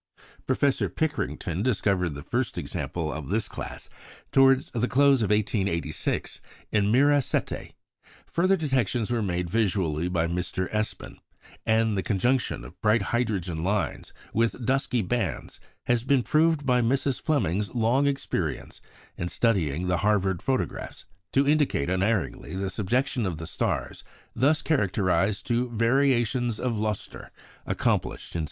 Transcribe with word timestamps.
Professor 0.47 0.89
Pickering 0.89 1.37
discovered 1.37 2.15
the 2.15 2.23
first 2.23 2.57
example 2.57 3.13
of 3.13 3.29
this 3.29 3.47
class, 3.47 3.87
towards 4.31 4.71
the 4.73 4.87
close 4.87 5.21
of 5.21 5.29
1886, 5.29 6.41
in 6.71 6.91
Mira 6.91 7.21
Ceti; 7.21 7.75
further 8.25 8.55
detections 8.57 9.11
were 9.11 9.21
made 9.21 9.47
visually 9.47 10.07
by 10.07 10.25
Mr. 10.25 10.67
Espin; 10.71 11.17
and 11.67 11.95
the 11.95 12.01
conjunction 12.01 12.63
of 12.65 12.81
bright 12.81 13.03
hydrogen 13.13 13.63
lines 13.63 14.11
with 14.33 14.65
dusky 14.65 15.03
bands 15.03 15.59
has 15.85 16.03
been 16.03 16.23
proved 16.23 16.65
by 16.65 16.81
Mrs. 16.81 17.21
Fleming's 17.21 17.75
long 17.75 18.07
experience 18.07 18.81
in 19.17 19.27
studying 19.27 19.85
the 19.85 19.97
Harvard 19.97 20.41
photographs, 20.41 21.05
to 21.31 21.47
indicate 21.47 21.91
unerringly 21.91 22.55
the 22.55 22.71
subjection 22.71 23.23
of 23.27 23.37
the 23.37 23.45
stars 23.45 24.03
thus 24.35 24.63
characterised 24.63 25.45
to 25.45 25.69
variations 25.69 26.59
of 26.59 26.79
lustre 26.79 27.29
accomplished 27.67 28.29
in 28.29 28.29
some 28.29 28.37
months. 28.37 28.37